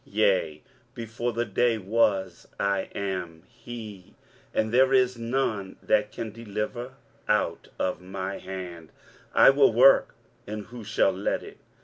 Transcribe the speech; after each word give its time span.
23:043:013 0.07 0.15
Yea, 0.17 0.63
before 0.95 1.31
the 1.31 1.45
day 1.45 1.77
was 1.77 2.47
I 2.59 2.89
am 2.95 3.43
he; 3.47 4.15
and 4.51 4.71
there 4.73 4.91
is 4.95 5.15
none 5.15 5.75
that 5.83 6.11
can 6.11 6.31
deliver 6.31 6.95
out 7.27 7.67
of 7.77 8.01
my 8.01 8.39
hand: 8.39 8.89
I 9.35 9.51
will 9.51 9.71
work, 9.71 10.15
and 10.47 10.65
who 10.65 10.83
shall 10.83 11.11
let 11.11 11.43
it? 11.43 11.59